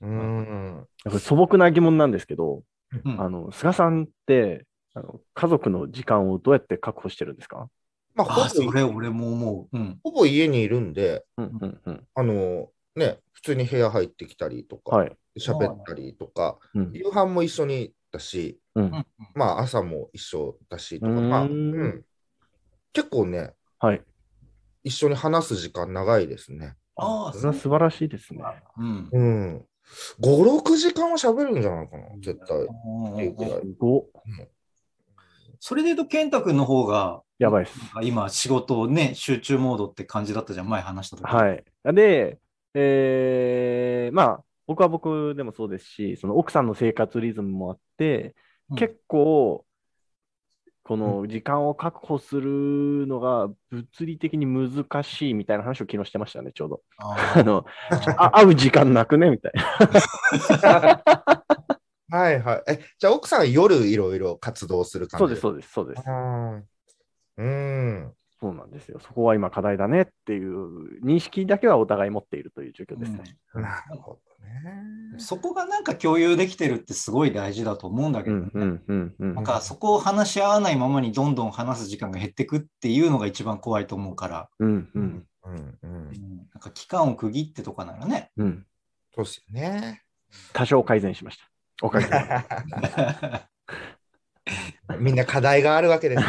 [0.03, 0.87] うん。
[1.18, 2.62] 素朴な疑問なんですけど、
[3.05, 7.68] うんあの、菅さんって、あの家族の時間をどうやって確保してるんですか？
[8.14, 9.77] まあ、ほぼそれ俺も思う。
[9.77, 9.99] うん。
[10.05, 12.07] ほぼ家にいるんで、うんうんうん。
[12.14, 15.17] あの、ね、普通に部屋入ってきたりとか、はい。
[15.39, 22.05] 喋ったりとか、うん夕飯も一緒にだし、うんまあ朝も一緒だしとか、うーんまあ、うん、
[22.93, 24.03] 結構ね、はい。
[24.85, 26.75] 一緒に話す時間長いですね。
[26.97, 28.43] ああ、それは素晴らしいですね。
[28.79, 29.09] うん。
[29.13, 29.67] うん。
[30.21, 32.59] 5、6時間は喋るんじゃないかな、絶対。
[32.65, 33.61] っていうくらい。
[33.79, 34.07] ご
[35.59, 37.79] それで言うと、健太君の方が、やばいです。
[38.03, 41.25] 今、仕事をね、集中モードって感じだったじゃん、前話した時。
[41.25, 41.65] はい。
[41.95, 42.39] で、
[42.75, 48.35] えーまあ、僕は僕でもそうですし、その奥さんの生活リズムもあって、
[48.71, 49.67] うん結構、
[50.85, 56.81] この時間を確保するのが物理的に難しいみたいな話を昨日してましたね、ちょうど。
[56.99, 57.65] あ あの、
[58.17, 59.63] あ会う時間なくねみたいな。
[62.11, 62.63] はいはい。
[62.69, 66.03] え、じゃあ奥さんは夜いろいろ活動する感じそうです、そうです、そうです。
[67.39, 68.13] うん。
[68.43, 68.99] そうなんですよ。
[68.99, 73.37] そこは今課題だねっていう認識だけはお互い持っているという状況ですね。
[73.55, 75.15] なるほどね。
[75.19, 79.45] そこがなんか共有できてるってすごい大事だと思うんだけどね、うん、うん、うん、うんなん。
[79.45, 86.09] かそこを話し合わないままにどんどん話す時間が減ってくっていうのが一番怖いと思うから、うん、うん、うんうん。
[86.09, 88.33] うんなんか期間を区切ってとかならね。
[88.37, 88.67] うん。
[89.15, 90.03] そうですよね。
[90.53, 91.45] 多少改善しました。
[91.81, 93.47] おかげさまで。
[94.99, 96.27] みんな課題があるわけですね。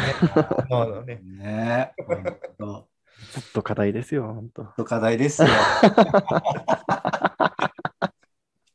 [0.70, 2.24] そうだねねえ、ほん
[2.58, 2.88] と
[3.32, 4.84] ずっと課題ですよ、本当。
[4.84, 5.48] 課題ですよ。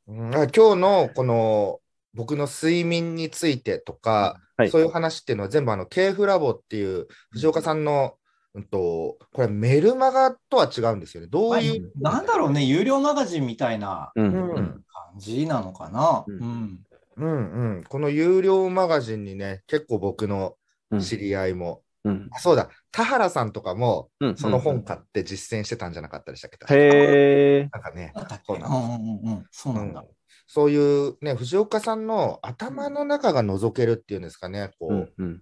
[0.07, 1.79] うんあ今日のこの
[2.13, 8.15] 僕の睡眠についてとか、はいそういう話っていうのは全部あの KF ラボっていう藤岡さんの、
[8.53, 11.29] うん、とこれメルマガとは違うんですよね。
[11.29, 14.11] どういう、なんだろうね、有料マガジンみたいな。
[14.15, 14.83] 感
[15.15, 16.25] じなのかな。
[16.27, 16.79] ううんん。
[17.19, 20.55] うんうん、この有料マガジンにね、結構僕の
[20.91, 22.29] うん知り合いも、うん。
[22.31, 24.37] あそうだ、田原さんとかもうん。
[24.37, 27.69] その本買って実践してたんじゃなかったでしたっけ、へえ。
[27.71, 28.13] なんかね、
[28.45, 29.45] そうなんですうんうんうんうん。
[29.51, 30.03] そうなんだ。
[30.47, 35.41] そういうね、藤岡さんの頭の中が覗けるっていうんですかね、こう、うん、うん。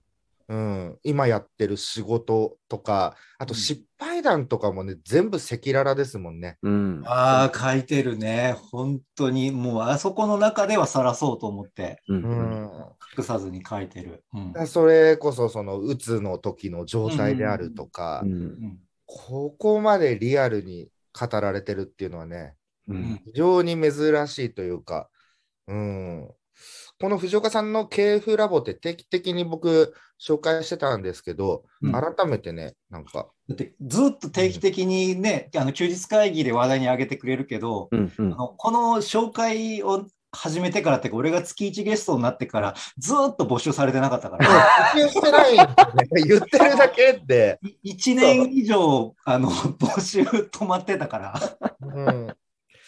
[0.49, 6.57] うん、今やってる仕事とか、あとうん失敗談とかもね、全部赤裸々ですもんね。
[6.61, 7.03] うん。
[7.05, 8.55] ああ、書いてるね。
[8.71, 12.15] 本当に、もうあそこの中では晒そうと思って、う。
[12.15, 12.69] うんん。
[13.17, 14.23] 隠さずに書いてる。
[14.33, 14.67] うん。
[14.67, 18.31] それこそ、その、うつの時の状態であるとか、うん。
[18.31, 18.79] うん
[19.09, 22.55] ここまでリアルに語られてるっていうのはね、
[22.89, 23.21] うん。
[23.25, 25.09] 非常に珍しいというか、
[25.67, 26.29] うん。
[26.99, 38.13] この藤岡さんの KF ラボって定期的に僕紹介してたんですけど、うん改めてね、なんか、だってずっと定期的にね、あの休日会議で話題に上げてくれるけど、うん。
[38.17, 38.35] うんあ。
[38.35, 44.47] のこの紹介を始めてからってか、俺が月1ゲストになってから、ずっと募集されてなかったから、
[44.93, 45.65] 募集してないね
[46.25, 49.49] 言ってるだけで、1年以上あの
[49.79, 51.57] 募集止まってたから。
[51.81, 52.35] うん。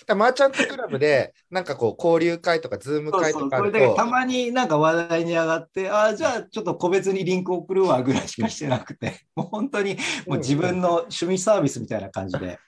[0.06, 12.60] だマーチャントクラブで、 なんかこう、交流会とか、ズーム会とかたと、まになんか話題に上がって、ああ、じゃあちょっと個別にリンク送るわぐらいしかしてなくて、 もう本当にもう自分の趣味サービスみたいな感じで。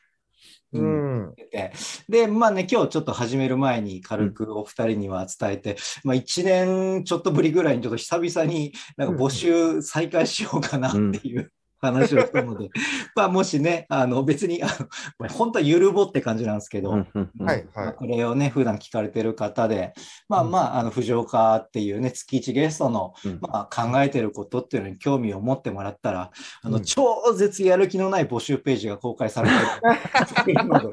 [0.74, 1.34] ううん。
[2.08, 12.70] で、まあね、今日ちょっと始める前に軽くお二人には伝えて、まあ1年ちょっとぶりぐらいにちょっと久々になんか募集再開しようかなっていう話をしたので、
[13.16, 14.68] まあもしね、あの別に、あ
[15.20, 16.92] の本当はゆるぼって感じなんですけど。
[16.92, 17.08] はい
[17.40, 17.66] はい。
[17.74, 19.94] まあこれをね、普段聞かれてる方で、
[20.30, 29.50] まあまあ、あの、藤岡っていうね、月1ゲストの、うんまあ、考えてることっていうのに興味を持ってもらったら、あの、うん超絶やる気のない募集ページが公開され
[30.46, 30.90] てるので。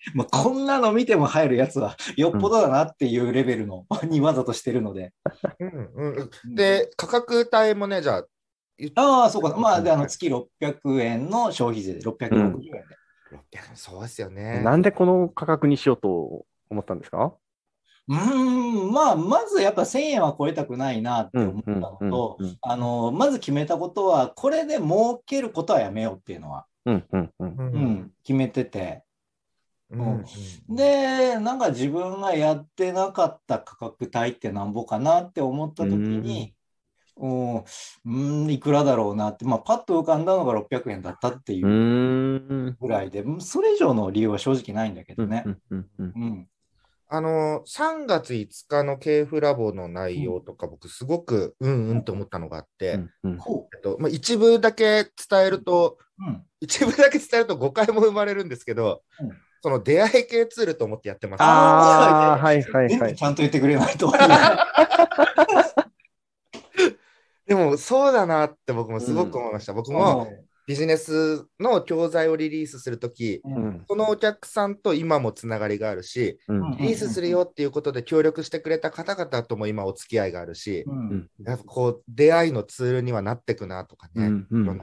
[0.14, 5.12] まあ、こんなの見ても入るやつはよっぽどだなっていうレベルの、にわざとしてるので。
[5.58, 8.24] うんうん、で、価格帯もね、じゃあ、
[8.94, 9.56] ああ、そうか。
[9.56, 12.98] まあ、で、あの、月600円の消費税で660円で。
[13.30, 14.62] 600そうですよね。
[14.62, 17.34] なんでこの価格にしようと思ったんですか？
[18.08, 18.16] うー
[18.88, 22.58] ん、まあ、まずやっぱ1000円は超えたくないなって思ったのと、うん。
[22.62, 27.06] あの、まず決めたことは、これで儲けることはやめようっていうのは、うん。
[27.12, 27.30] うん。
[27.38, 27.54] うん。
[27.56, 29.04] ううんん、決めてて。
[29.92, 30.24] うん
[30.68, 36.54] で、なんか自分がやってなかった価格帯ってなんぼかなって思った時に、
[37.20, 37.28] う
[38.10, 42.76] ん、うん、いくらだろうなって、まあ、パッと浮かんだのが600円だったっていう。
[42.80, 45.44] ぐらいで、それ以上の理由は正直ないんだけどね。
[45.46, 45.60] うん。
[45.70, 45.86] うん。
[45.98, 46.12] うん。
[46.16, 46.46] うん。
[47.12, 56.24] あの、3月5日の KF ラボの内容とか、僕、すごくうんうんと思ったのがあって、うえっとまあ、一部だけ伝えると、う。
[56.24, 56.42] うん。
[56.60, 59.30] 一部だけ伝えると誤解も生まれるんですけど、うん
[59.62, 61.42] その出会い系ツールと思ってやってます。
[61.42, 63.14] ああ、はいはいはい。
[63.14, 64.10] ちゃんと言ってくれないと。
[67.50, 69.72] でも、そうだなって僕もすごく思いました。
[69.72, 70.28] 僕も
[70.68, 73.84] ビジネスの教材をリリースするとき、うん、うん。
[73.88, 76.70] そのお客さんと今もつながりがあるし、うん。
[76.76, 84.26] リリースするよっていうことで協力してくれた方々とも今お付き合いがあるし、うんやっぱこう出会いのツールにはなってくなとかね。
[84.26, 84.46] うん。
[84.48, 84.78] うん。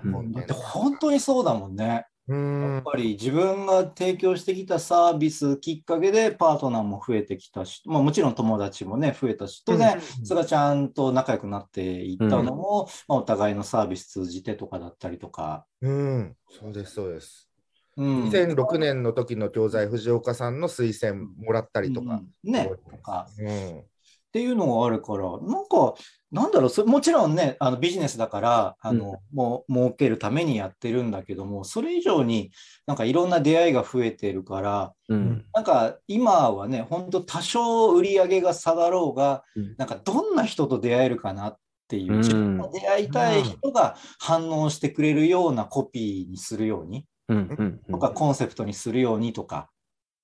[0.52, 2.06] 本当にそうだもんね。
[2.28, 2.84] うやんっ。
[2.84, 15.66] ぱり自分が提供してきたサービスきっかけでパートナーも増えてきたし、まあ、もちろん友達もね、増えたし、当然、それはちゃんと仲良くなっていったのも、まあ、お互いのサービス通じてとかだったりとか。
[15.82, 16.36] うん。
[16.50, 17.50] そうです、そうです。
[17.98, 22.22] うん2006年の時の教材、藤岡さんの推薦もらったりとか。
[22.44, 23.28] うんね、とか。
[23.40, 23.84] うん。
[24.28, 25.94] っていうのがあるから、なんか、
[26.32, 32.52] なんだろう、そもちろんね、あのビジネスだから、あの、もう儲けるためにやってるんだけども、それ以上に
[32.86, 35.46] なんかいろんな出会いが増えてるから、うん。
[35.54, 47.38] なんか今はね、本当多少売り上げが下がろうが、うんなんかどんな人と出会えるかなっていう、うん自分が出会いたい人が反応してくれるようなコピーにするように、うん。
[47.58, 47.80] うん。
[47.90, 49.70] とかコンセプトにするようにとか、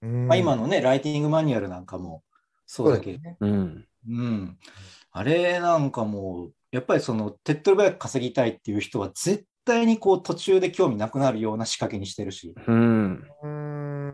[0.01, 2.23] うんまあ、今のね、ライティングマニュアルなんかも
[2.65, 3.37] そうだけど、ね。
[3.39, 3.85] うん。
[4.07, 4.57] うん。
[5.11, 13.23] あれなんかもう、やっぱりその手っ取り早く稼ぎたいっていう人は絶対にこう途中で興味なくなるような仕掛けにしてるし、うん。
[13.43, 14.07] うん。
[14.07, 14.13] うん。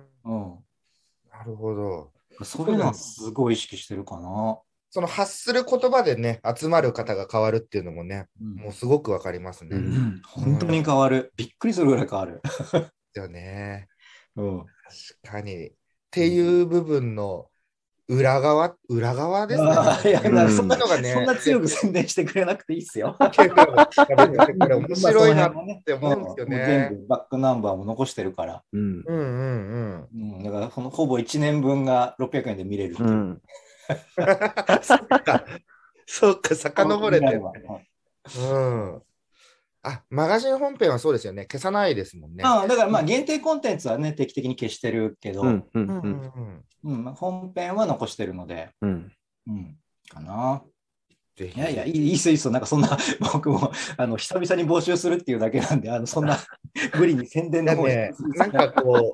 [1.31, 2.11] なるほど。
[2.43, 4.59] そういうのはすごい意識してるかな。
[4.91, 9.77] その発する言葉でね、集まる方が変わるっていうのもね、うんもうすごくわかりますね。
[9.77, 11.31] うでうんん、本当に変わる。
[11.37, 12.41] びっくりするぐらい変わる。
[13.13, 13.87] すよね。
[14.35, 14.59] うん。
[15.23, 15.67] 確かに。
[15.67, 15.71] っ
[16.11, 17.47] ていう部分の
[18.09, 19.69] 裏側、裏側ですね。
[19.69, 23.15] いや、うんそんなのがねそんな強く宣伝してくれなくていいっすよ。
[23.19, 23.31] 面
[24.95, 28.63] 白いなっまあて思うんですよね全部バックナンバーも残してるから。
[28.73, 29.03] うん。
[29.05, 30.37] うんうんうん。
[30.37, 33.09] うん、だから、そのほぼ1年分が600円で見れるっていう。
[33.09, 33.41] うん。
[34.81, 35.45] そっか。
[36.07, 37.41] そっか、 遡れてる。
[37.41, 37.89] うん
[38.37, 39.01] うん。
[39.83, 41.45] あ、マガジン本編はそうですよね。
[41.45, 42.43] 消さないですもんね。
[42.43, 45.61] ああだからまあ限定コンテンツはね、定期的に消してるけど、うんうん。
[45.61, 45.63] う。
[45.73, 46.11] うんうんうん。
[46.11, 46.63] ん。
[46.83, 49.11] うんまあ本編は残してるので、うん。
[49.47, 49.77] うん、
[50.09, 50.63] かな。
[51.37, 51.59] ぜひ。
[51.59, 52.97] いやいや、いいいいっすよいいっすよなんかそんな、
[53.33, 56.37] 僕もあの久々に募集するっていうだけなんで、あのそんな
[56.99, 59.11] 無理に宣伝の方に、ね、なんかこ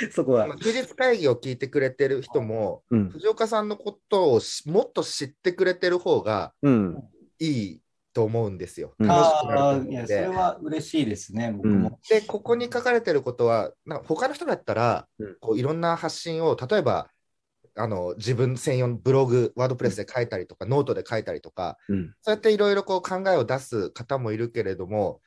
[0.12, 0.58] そこはう、。
[0.58, 3.08] 休日会議を聞いてくれてる人も、うん。
[3.10, 7.04] 藤岡さんのことをしもっと知ってくれてる方がうん。
[7.38, 7.80] いい
[8.12, 8.94] と思うんですよ。
[8.98, 10.26] うん楽しくなるとああ、思うのいや、それで。
[10.28, 11.98] は嬉しいですね、僕も。
[12.08, 17.08] で、ここに書かれてることは、な他の人だったら、うんこういろんな発信を、例えば、
[17.74, 22.14] あの自分専用のブログ、ワードプレスで書いたりとか、ノートで書いたりとか、うん。
[22.22, 25.20] そうやっていろいろこう考えを出す方もいるけれども、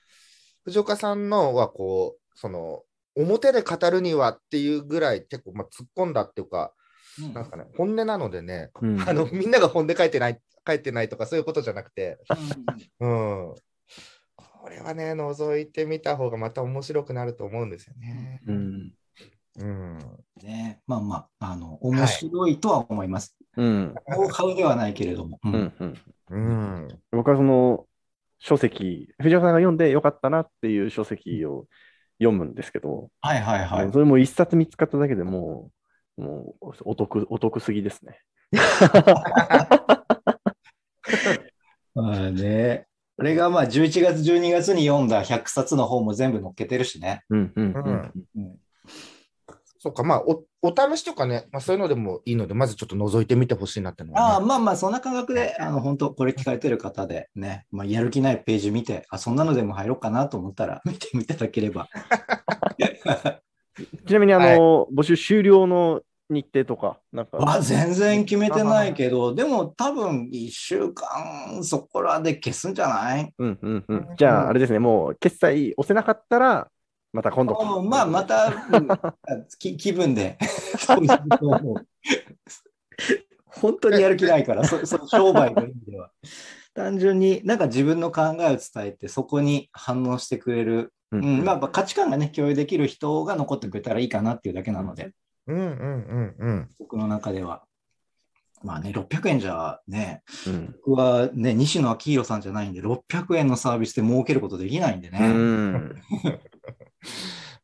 [0.63, 2.83] 藤岡さんのはこう、その、
[3.15, 6.73] 表で語るにはっていうぐらい結構、まあ、突っ込んだっていうか、
[7.21, 12.19] うんなんかね、本音なのでね、うんあのみんなが本音書いてない、書いてないとかそういうことじゃなくて、
[12.99, 13.55] うん。
[14.61, 18.41] これはね、覗いてみた方がまた面白くなると思うんですよね。
[18.47, 18.93] うん。
[19.59, 19.97] うん。
[20.41, 23.35] ね、まあまあ、あの、面白いとは思います。
[23.57, 23.95] うん。
[24.07, 25.39] ノウハウではないけれども。
[25.43, 25.73] ううんん。
[25.79, 25.95] うん。
[26.29, 26.37] う
[26.85, 26.87] ん。
[27.11, 27.85] 僕はその
[28.39, 31.65] 書籍、藤岡さんが読んでよかったなっていう書籍を
[32.19, 33.91] 読むんですけど、はいはいはい。
[33.91, 35.71] それも一冊見つかっただけでも
[36.17, 38.19] う、もうお得、お得すぎですね。
[41.93, 42.85] まあね。
[43.17, 47.23] これがまあ11月、12月に読んだ100冊の本も全部載っけてるしね。
[47.29, 48.11] うんうんううんん。
[48.35, 48.59] うん、
[49.79, 54.45] そうか、まあお、お試しとかね、まあ、そういうのでもいいので、まずちょっと覗いてみてほしいなってのああ、は、ね。
[54.45, 61.89] まあまあ、そんな感覚で、あの、本当これ聞かれてる方でね、まあ、やる気ないページ見て、あ、そんなのでも入ろうかなと思ったら、 見ていただければ。
[64.05, 66.01] ちなみにあの、募集終了の
[66.31, 73.33] 日程とか、なんか、あ全然決めてないけど、でも多分1週間そこらで消すんじゃない？
[73.37, 74.07] うんうんうん。
[74.17, 76.67] じゃあ、あれですね、もう決済押せなかったら、
[77.13, 77.57] また今度。
[77.59, 78.87] うんまあ、また、うん
[79.59, 80.37] き気分で。
[83.45, 86.09] 本当にやる気ないから、そその商売の意味では。
[86.73, 95.11] 単純になんか自分の考えを伝えて、そこに反応してくれる、ううんんまあ、価値観がね、共有できる人が残ってくれたらいいかなっていうだけなので、
[95.51, 96.69] うんうんうんうん。
[96.79, 97.63] 僕の中では。
[98.63, 100.75] まあね、600円じゃね、うん。
[100.85, 105.19] 僕はね、西野昭弘さんじゃないんで、600円のサービスで儲けることできないんでうね。
[105.19, 105.33] ん。
[105.33, 105.95] うん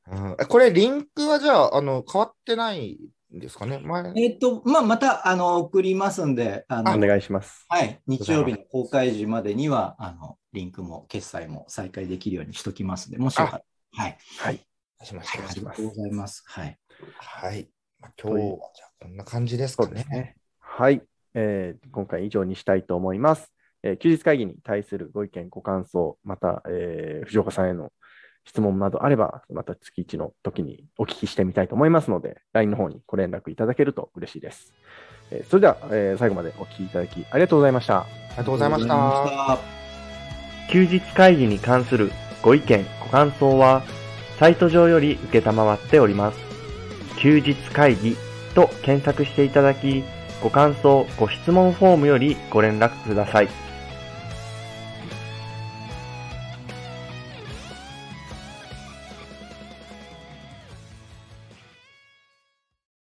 [0.39, 2.97] えこれ、リンクはじゃあ、あの変わってない
[3.35, 3.79] んですかね？
[3.79, 7.65] 前えっ、と、まあ、また、あの、送りますんで、あの、お願いします。
[7.67, 14.03] はい、日曜日の公開時までには、あの、リンクも決済も再開できるようにしときますので、もしよかったら。
[14.03, 14.17] はい。
[14.39, 14.67] はい。
[15.03, 16.43] しましはい、たありがとうございます。
[16.47, 16.79] はい。
[17.17, 17.69] はい。
[18.07, 20.05] まあ、今日はじゃあこんな感じですかね。
[20.09, 20.35] ね。
[20.59, 21.01] はい、
[21.33, 23.51] えー今回以上にしたいと思います。
[23.83, 27.91] えー休日会議に対するご意見、ご感想、また、えー藤岡さんへの
[28.45, 34.73] 質問などあれば、また月1の時にお聞きしてみたいと思いますので、LINE の方にご連絡いただけると嬉しいです。
[35.31, 37.99] えーそれでは、えー最後までお聞きいただきありがとうございました。
[38.01, 38.93] ありがとうございました。
[38.93, 39.61] ありがとうございまし
[40.67, 43.83] た休日会議に関するご意見、ご感想は、
[44.39, 46.46] サイト上より受けたまわっております。
[47.17, 48.15] 休日会議
[48.55, 50.03] と検索していただき、
[50.41, 53.66] ご感想、ご質問フォームよりご連絡ください。